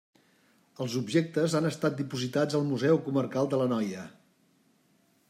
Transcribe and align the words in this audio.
Els 0.85 0.93
objectes 0.99 1.55
han 1.59 1.69
estat 1.71 1.99
dipositats 1.99 2.59
al 2.61 2.65
Museu 2.71 3.01
Comarcal 3.09 3.53
de 3.53 3.61
l'Anoia. 3.63 4.07